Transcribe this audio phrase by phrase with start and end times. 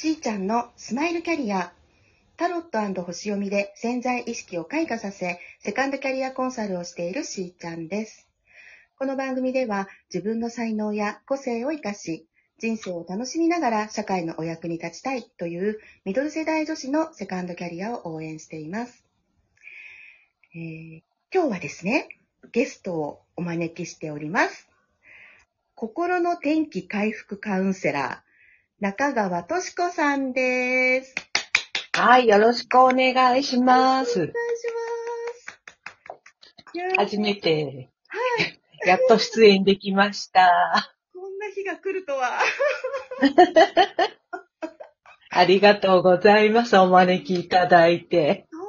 [0.00, 1.74] しーちゃんのスマイルキャリア。
[2.38, 8.26] タロット星読みで潜在意識を開花させ、セカンドキャリアコンサルをしているしーちゃんです。
[8.98, 12.26] この番組では自分の才能や個性を活かし、
[12.58, 19.04] 人生を楽しみながら社会のお役に立ちたいというミドル世代女子のセカンドキャリアを応援しています。
[20.54, 22.08] えー今日はですね、
[22.52, 24.66] ゲストをお招きしております。
[25.74, 28.29] 心の天気回復カウンセラー、
[28.80, 31.14] 中川敏子さんです。
[31.92, 34.34] はい、よろしくお願いしますお願いし。
[36.86, 36.96] ます。
[36.96, 37.90] 初めて、
[38.86, 40.94] やっと出演できました。
[41.12, 42.38] こんな日が来るとは。
[45.28, 46.74] ありがとうございます。
[46.78, 48.48] お招きいただいて。
[48.50, 48.60] も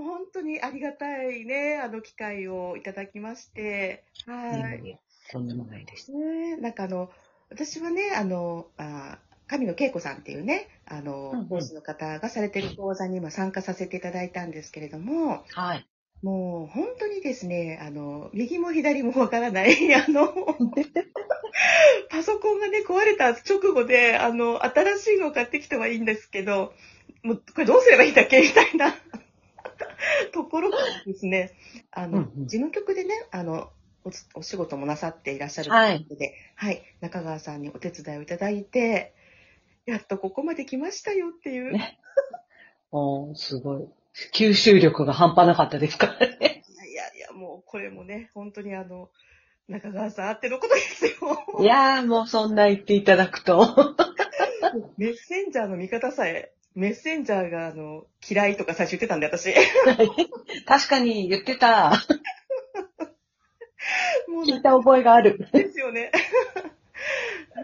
[0.00, 4.02] う本当にありがたいね、あの機会をいただきまして。
[4.26, 4.98] はい。
[5.30, 6.10] とんでもないです。
[6.10, 7.12] ねなんかあの、
[7.50, 11.48] 私はね、あの、あ神野恵子さんっていうね、あの、うんうん。
[11.48, 15.88] 講師の方がされてる講座に今参加させていただいたんですけれども、はい。
[16.22, 20.32] もう本当にですね、あの、右も左もわからない、 あの、
[22.10, 26.72] パソコンがね、壊れた直後で、あの、新しいのを買ってきてはいいんですけど、
[27.24, 28.38] もう、これどうすればいいんだっけ？
[28.42, 28.94] みたいな
[30.32, 31.50] ところからですね、
[31.90, 32.46] あの、うんうん。
[32.46, 33.72] 事務局でね、あの、
[34.04, 39.12] おつお仕事もなさっていらっしゃるとはいいうことで、はい、中川さんにお手伝いをいただいて、
[39.86, 41.72] やっとここまで来ましたよっていう。
[41.72, 41.98] ね
[42.92, 43.88] おーすごい。
[44.34, 46.64] 吸収力が半端なかったですからね。
[46.90, 49.10] いやいやもうこれもね、本当にあの、
[49.68, 51.12] 中川さんあってのことですよ。
[51.60, 53.96] いやー、もうそんな言っていただくと。
[54.98, 59.54] メッセンジャーの見方さえ、メッセンジャーがあの嫌いとか最初言ってたんで、私。
[60.66, 61.92] 確かに言ってた。
[64.28, 65.48] もう聞いた覚えがある。
[65.52, 66.12] ですよね。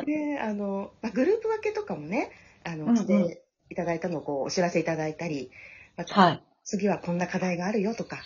[0.07, 2.31] で、あの、まあ、グループ分けとかもね、
[2.65, 5.51] あの、うんうんしていただいたのをこうお知らせいただいたり、
[5.97, 6.43] また、はい。
[6.65, 8.19] 次はこんな課題があるよとか、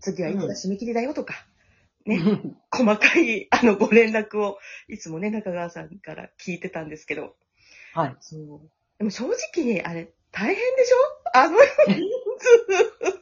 [0.00, 1.34] 次はいくら締め切りだよとか、
[2.06, 4.58] ねうん細かいあのご連絡を
[4.88, 7.34] いつもね、中川さんから聞いてたんですけど、
[7.94, 8.16] はい。
[8.20, 8.60] そう。
[8.98, 9.24] でも正
[9.54, 10.96] 直、あれ、大変でしょ？
[11.34, 11.58] あの
[11.88, 12.00] 人
[12.38, 13.20] 数。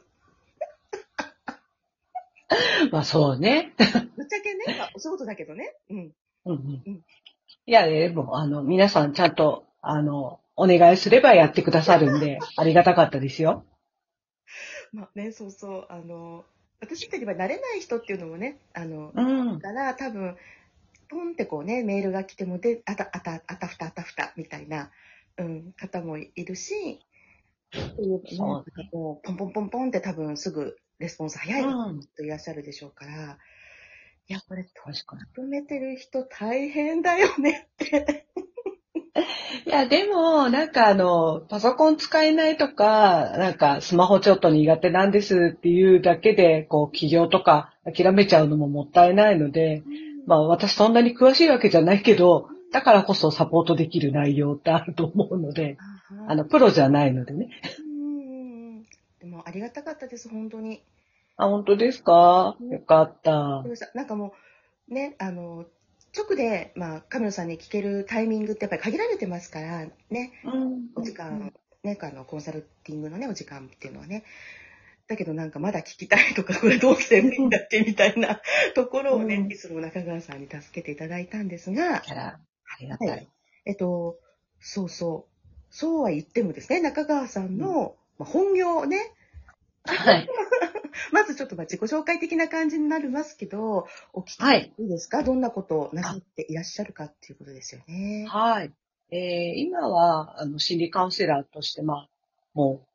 [2.92, 3.74] まあそうね。
[4.16, 5.74] ぶっちゃけね、まあ、お仕事だけどね。
[5.90, 5.98] うん。
[5.98, 6.12] うん
[6.46, 7.04] うんうん
[7.68, 13.66] いや、でも、あの、皆さんちゃんと、あの、お願いすればやってくださるんで、 ありがたかったですよ。
[14.90, 16.46] まあね、そうそう、あの、
[16.80, 19.22] 私みたいには慣れない人っていうのもね、あの、う
[19.56, 19.60] ん。
[19.60, 20.38] から多分、
[21.10, 24.90] ポンってこうね、メールが来てもで、あた、あた、あたふた、あたふた、みたいな、
[25.36, 27.04] うん、方もいるし、
[27.70, 32.00] そうなんかこう、ポンポンポンポンって多分すぐレスポンス早いうん。
[32.00, 33.38] 人いらっしゃるでしょうから、
[34.30, 35.22] いや、これ、確かに。
[35.36, 38.26] 止めてる人大変だよねって。
[39.66, 49.82] いや、でも、なんかあの、パソコン使えないとか、なんかスマホちょっと苦手なんですっていうだけで、こう、起業とか諦めちゃうのももったいないので、
[50.26, 55.78] まあ私そんなに詳しいわけじゃないけど、だからこそサポートできる内容ってあると思うので、
[56.26, 57.48] あの、プロじゃないのでね。
[57.78, 58.82] うん
[59.20, 60.82] でもありがたかったです、本当に。
[61.38, 62.56] あ、本当ですか？
[62.60, 63.62] よかった。
[63.94, 64.34] なんかも
[64.90, 65.64] う、ね、あの、
[66.16, 70.88] 直で、まあ、神野さんに聞けるタイミングってやっぱり限られてますから、ね、うん。
[70.94, 71.52] お時間、
[71.84, 74.24] ね、あの、コンサルティングのね、お時間っていうのはね。
[75.06, 78.42] だけどなんかまだ聞きたいとか、これどうすればいいんだっけみたいな
[78.74, 82.40] ところをね、うんいつも中川さんに助けていただいたんですが、キャラ、あ
[82.80, 83.04] りがた。
[83.06, 83.28] はい。
[83.64, 84.18] えっと、
[84.60, 85.34] そうそう。
[85.70, 88.98] そうは言ってもですね、中川さんの、まあ、本業をね、
[89.84, 90.28] はい。
[91.12, 94.72] まずちょっとまあ自己紹介的な感じになりますけど、お聞きはい。
[94.78, 95.22] いいですか？
[95.22, 98.26] どんなことをなさっていらっしゃるかっていうことですよね。
[98.28, 98.72] はい。
[99.10, 102.08] えー今は、あの、心理カウンセラーとして、まあ、
[102.54, 102.86] もう、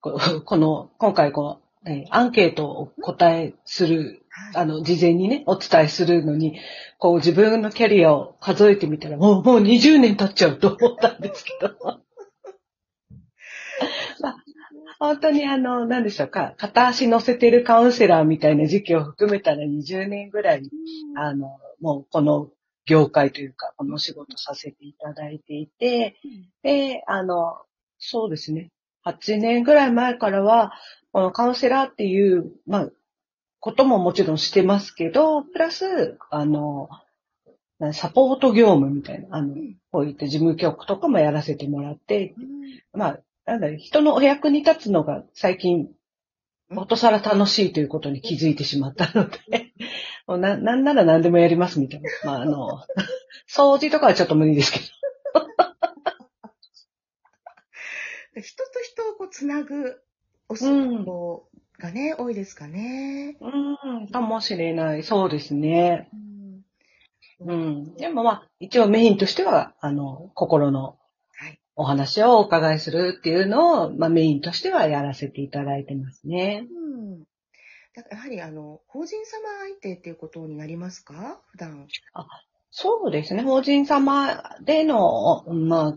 [0.00, 4.56] こ この、今回こう、えーアンケートを答えする、はい。
[4.62, 6.58] あの、事前にね、お伝えするのに、
[6.98, 11.74] こう、自分のキャリアを数えてみたら、もう、もう20年経っちゃうと思ったんですけど。
[14.20, 14.36] まあ、
[14.98, 21.18] 本当にあの、何でしょうか、片足乗せてるカウンセラーみたいな時期を含めたら20年ぐらいうん。
[21.18, 22.50] あの、もうこの
[22.86, 26.16] 業界というか、この仕事させていただいていて、
[26.62, 27.58] で、あの、
[27.98, 28.70] そうですね。
[29.04, 30.72] 8年ぐらい前からは、
[31.12, 32.90] このカウンセラーっていう、まあ、
[33.60, 36.88] ことももちろんしてますけど、プラス、あの、
[37.78, 42.98] なサポート業務みたいな、あのうん、こういった事務局とかもやらせてもらって、うん。
[42.98, 45.90] まあ、なんだろう人のお役に立つのが最近、うん
[46.74, 49.72] ことさら楽しいということに気づいてしまったので、
[50.26, 52.10] もうな、なんなら何でもやりますみたいな。
[52.24, 52.82] まあ、あの、
[53.48, 54.84] 掃除とかはちょっと無理ですけど。
[58.42, 60.02] 人と人をこうつなぐ
[60.48, 63.36] お仕事がね、多いですかね。
[63.40, 65.04] うん、かもしれない。
[65.04, 66.10] そうですね。
[66.12, 66.26] うん
[67.38, 67.94] うん。
[67.94, 70.98] でもまあ、一応メインとしては、あの、心のはい。
[71.76, 76.66] お話をお伺いするっていうのを、まあメインとしてはやらせていただいてますね。
[76.74, 77.20] うん。
[77.94, 81.40] だからやはり、あの、法人様相手っていうことになりますか？
[81.50, 81.86] 普段。
[82.70, 83.42] そうですね。
[83.42, 85.96] 法人様での、まあ、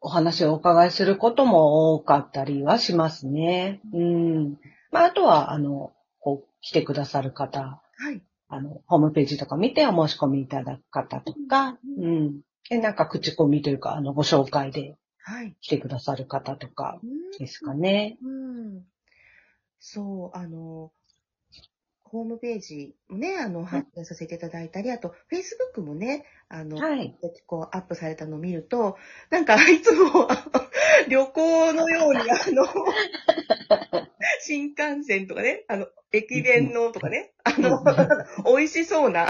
[0.00, 3.80] お話をお伺いすることも多かったりはしますね。
[3.92, 4.58] うん。
[4.90, 8.22] まあ、あとは、あの、こう、来てくださる方、はい。
[8.48, 12.40] あの、ホームページとか見てお申し込みいただく方とか、ううん。
[12.68, 15.56] で、なんか口コミというか、あの、ご紹介ではい。
[15.60, 18.18] 来てくださる方とかうんですかね。
[18.22, 18.84] うん。
[19.80, 20.92] そう、あの、
[22.04, 27.16] ホームページもね、あの、発表させていただいたり、あと、Facebook もね、あの、はい。
[27.46, 28.96] こう、アップされたのを見ると、
[29.30, 30.28] なんか、 いつも、
[31.08, 32.66] 旅行のように、 あの、
[34.40, 37.82] 新幹線とかね、あの、駅弁のとかね、あの、
[38.44, 39.26] 美味しそうな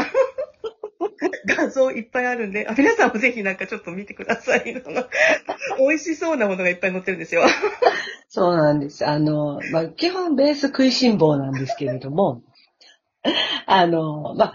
[1.47, 4.65] 画像いっぱいあるんで、あ皆さんもぜひなんかちょっと見てください。
[5.79, 7.43] 美味しそうなものがいっぱい載ってるんですよ。
[8.29, 9.07] そうなんです。
[9.07, 12.43] あの、まあ、基本ベース食いしん坊なんですけれども、
[13.67, 14.55] あの、まあ、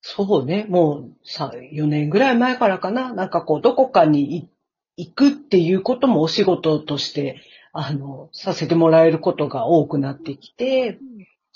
[0.00, 4.48] そうね、もうさ、4年ぐらい前からかな、なんかこう、どこかにい
[4.96, 7.40] 行くっていうこともお仕事として、
[7.72, 10.98] あの、させてもらえることが多くなってきて、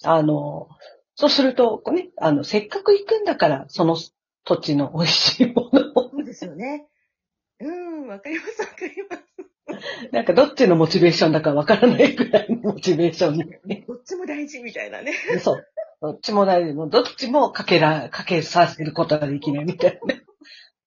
[0.05, 0.69] あの、
[1.15, 3.97] そうすると、こうね、あの、せっかく行くんだから、その
[4.45, 6.87] 土地の美味しいものを、そうですよね。
[7.61, 9.23] うん、わかります、わかります。
[10.13, 13.85] なんかどっちのモチベーションだかわからないぐらいのモチベーションにね。
[13.87, 15.15] どっちも大事みたいなね。
[15.41, 15.67] そう。
[16.01, 16.91] どっちも大事。
[16.91, 20.15] どっちもかけら、かけさせることができないみたいな。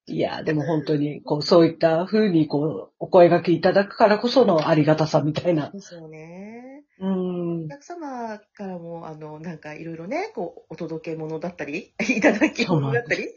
[0.07, 5.72] いや、でも本当に、こう、そういった風に、こう、お声掛けいただくからこそのありがたさみたいな。
[5.72, 6.84] ですよね。
[7.00, 7.68] うんお。
[7.69, 13.31] 客様からも、あの、なんかいろいろね、こう、お届け物だったり、 いただき物だったり、ね、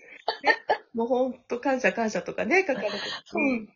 [0.93, 2.99] もう本当感謝感謝とかね、書かれてて。
[3.35, 3.69] うん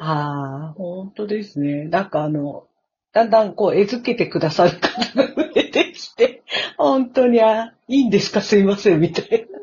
[0.00, 1.84] ああ、本当ですね。
[1.84, 2.66] なんかあの、
[3.12, 6.42] だんだんこう、えずけてくださる方が増えてきて、
[6.78, 8.40] 本当に、あ、いいんですか？
[8.40, 9.58] すいません、みたいな。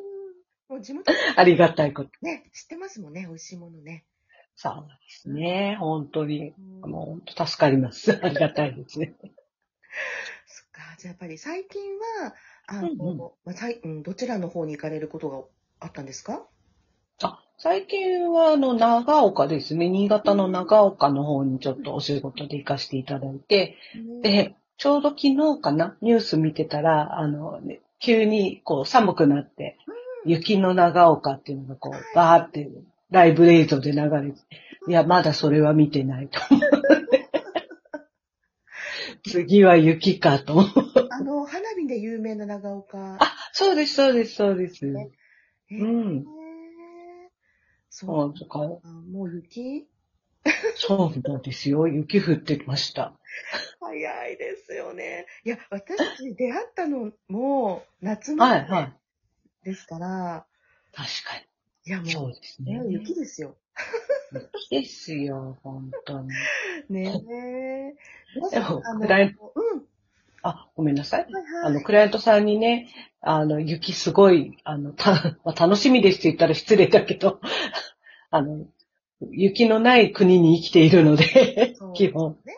[0.69, 2.11] もう地元ありがたいこと。
[2.21, 4.05] ね、知ってますもんね、美味しいものね。
[4.55, 5.77] そうですね。
[5.79, 6.53] 本当に。
[6.83, 8.11] うんもう本当助かります。
[8.23, 9.15] ありがたいですね。
[9.19, 9.29] そっ
[10.71, 11.81] か、じゃあやっぱり最近
[12.23, 12.33] は、
[12.67, 15.43] あの、うんうんまあさいうん、どちらの方に行かれることが
[15.79, 16.45] あったんですか？
[17.21, 19.89] あ、最近はあの、長岡ですね。
[19.89, 23.75] 新潟の長岡の方にちょっとお仕事で行かせていただいて、
[24.21, 29.77] で、ちょうど昨日かな、ニュース見てたら、あの、ね急にこう寒くなって、
[30.29, 32.69] 雪の長岡っていうのがこう、バーって
[33.09, 34.37] ライブ映像で流れて、
[34.87, 37.29] いや、まだそれは見てないと思って。
[39.29, 40.67] 次は雪かと思う。
[41.09, 43.17] あの、花火で有名な長岡。
[43.19, 44.85] あ、そうです、そうです、そうです。
[44.85, 45.09] ね
[45.71, 46.25] へーうん
[47.89, 48.59] そそうか、か、
[49.11, 49.87] もう雪？
[50.75, 51.87] そうなんですよ。
[51.87, 53.13] 雪降ってました。
[53.79, 55.25] 早いですよね。
[55.43, 58.99] いや、私出会ったのも夏前はい、はい。
[59.63, 60.45] ですから、
[60.93, 61.35] 確か
[61.85, 62.11] いやに。
[62.11, 62.85] そもうですう、ねね、。
[62.89, 63.55] 雪ですよ。
[64.33, 66.29] 雪ですよ、本当に。
[66.89, 67.95] ねえ。
[68.35, 69.83] 皆でもクライアンうん。
[70.41, 71.23] あ、ごめんなさい。
[71.23, 71.43] はいはい。
[71.65, 72.89] あの、クライアントさんにね、
[73.21, 75.11] あの、雪すごい、あの、た、
[75.43, 77.41] まあ楽しみですって言ったら失礼だけど、
[78.31, 78.65] あの、
[79.31, 82.37] 雪のない国に生きているのでそう、 基本。
[82.45, 82.55] ね。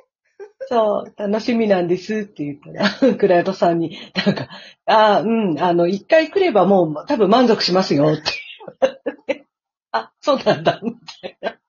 [0.67, 4.49] そう、楽しみなんですって言ったら、 クライアントさんに、なんか、
[4.85, 9.45] ああ、うん、あの、一回来ればもう多分満足しますよって。
[9.91, 11.59] あ、そうなんだ、みたいな。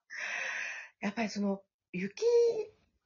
[1.00, 2.24] やっぱりその、雪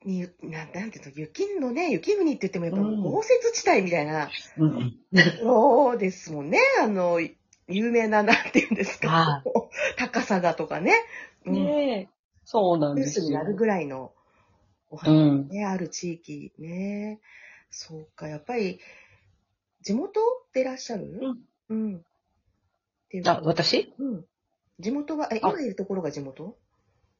[0.04, 4.94] に、なんなんていうの、雪のね、雪国って言ってもやっぱうん豪雪地帯みたいな、うん、
[5.40, 6.58] そうですもんね。
[6.82, 7.20] あの、
[7.68, 9.42] 有名な、なんていうんですかは、
[9.96, 10.94] 高さがとかね。
[11.44, 11.54] うん。
[11.54, 12.16] ねえ。
[12.44, 13.24] そうなんニューですよ。
[13.24, 14.12] スになるぐらいの
[14.90, 15.48] おう話ん。
[15.48, 17.20] ね、ある地域ね。
[17.70, 18.80] そうか、やっぱり、
[19.82, 20.20] 地元
[20.52, 21.20] でいらっしゃる？
[21.20, 21.38] うん。
[21.68, 21.96] うん。
[21.96, 22.02] っ
[23.10, 23.92] ていうあ、私？
[23.98, 24.24] うん。
[24.78, 26.56] 地元は、え、あ今いるところが地元？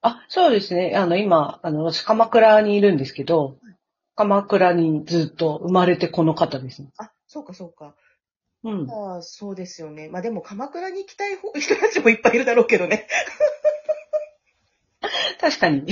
[0.03, 0.95] あ、そうですね。
[0.97, 3.59] あの、今、あの、私、鎌倉にいるんですけど、
[4.15, 6.91] 鎌倉にずっと生まれてこの方ですね。
[6.99, 7.95] あ、そうかそうか。
[8.65, 8.91] うん。
[8.91, 10.09] ああ、そうですよね。
[10.09, 13.07] まあでも鎌倉に行きたい方人たちもいっぱいいるだろうけどね。
[15.41, 15.87] 確かに。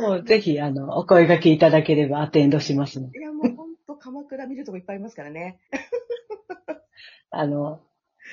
[0.00, 3.18] もう、ぜひ、あの、お声掛けいただければアテンドしますので。
[3.18, 5.58] いや、もうほんと鎌倉見るとこいっぱいありますからね。
[7.30, 7.80] あの、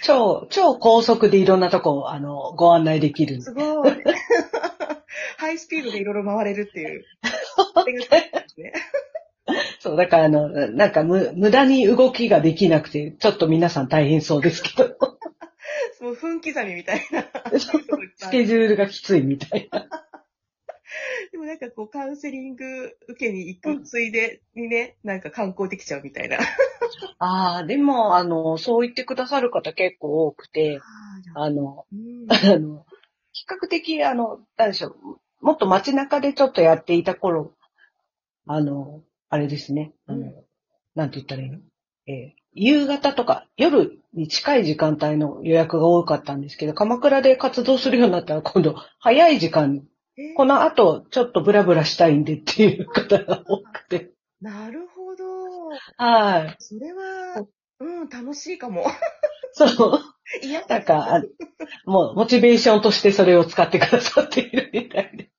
[0.03, 3.91] 超、超高速でいろんなとこ、あの、ご案内できるすごい。
[5.37, 7.05] ハイスピードでいろいろ回れるっていう。
[9.79, 14.95] そう、だからあの、なんかむ無駄に動きができなくて、ちょっと皆さん大変そうですけど、
[16.01, 17.23] もう分刻みみたいな。
[18.17, 19.87] スケジュールがきついみたいな。
[21.31, 26.37] でもなんかこうカウンセリング受けに行くついでにね、なんか観光できちゃうみたいな。
[27.19, 30.79] ああ、でも、あの、そう言ってくださる方結構多くて、
[31.35, 32.27] あの、うん。
[32.31, 32.85] あの、
[33.33, 37.53] 比較的、あの、なんでしょう、もっと街中でちょっとやっていた頃、
[38.45, 40.45] あの、あれですね、あの、うん。
[40.95, 41.59] なんて言ったらいいの？
[42.07, 49.83] えー夕方とか夜に近い時間帯の予約が多かったんですけど、鎌倉で活動するようになったら今度早い時間
[50.35, 54.11] この後ちょっとブラブラしたいんでっていう方が多くて。
[54.41, 55.69] なるほど。
[55.97, 56.55] はい。
[56.59, 57.45] それは、
[57.79, 58.85] うん、楽しいかも。
[59.53, 59.99] そう。
[60.43, 61.23] いや、なんか、あ
[61.85, 65.31] もう、モチベーションとしてそれを使ってくださっているみたいで。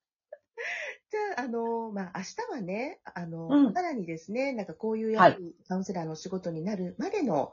[1.11, 7.52] じゃあ、あの、まあ、明日はね、あの、うんさらにですね、なんかこういうやはりカウンセラーのお仕事になるまでの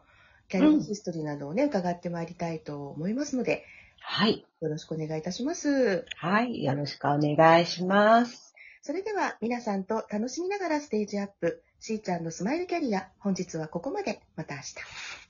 [0.49, 3.65] キャリアヒストリーなどをね、伺ってまいりたいと思いますので、
[4.07, 4.45] はい。
[4.61, 6.05] よろしくお願いいたします。
[6.15, 6.63] はい。
[6.63, 8.53] よろしくお願いします。
[8.81, 14.21] それでは皆さんと楽しみながらステージアップ、しーちゃんのスマイルキャリア、本日はここまで。
[14.35, 15.24] また明日。